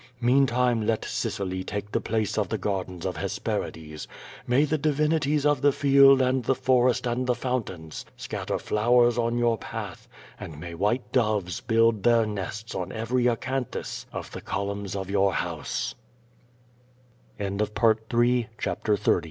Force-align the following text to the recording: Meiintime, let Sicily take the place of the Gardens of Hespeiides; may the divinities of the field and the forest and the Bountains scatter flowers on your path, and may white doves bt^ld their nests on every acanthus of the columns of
Meiintime, 0.19 0.83
let 0.87 1.05
Sicily 1.05 1.63
take 1.63 1.91
the 1.91 2.01
place 2.01 2.35
of 2.35 2.49
the 2.49 2.57
Gardens 2.57 3.05
of 3.05 3.17
Hespeiides; 3.17 4.07
may 4.47 4.63
the 4.65 4.79
divinities 4.79 5.45
of 5.45 5.61
the 5.61 5.71
field 5.71 6.23
and 6.23 6.43
the 6.43 6.55
forest 6.55 7.05
and 7.05 7.27
the 7.27 7.35
Bountains 7.35 8.03
scatter 8.17 8.57
flowers 8.57 9.19
on 9.19 9.37
your 9.37 9.59
path, 9.59 10.07
and 10.39 10.59
may 10.59 10.73
white 10.73 11.11
doves 11.11 11.61
bt^ld 11.67 12.01
their 12.01 12.25
nests 12.25 12.73
on 12.73 12.91
every 12.91 13.25
acanthus 13.29 14.07
of 14.15 14.31
the 14.31 14.41
columns 14.41 14.95
of 14.95 15.07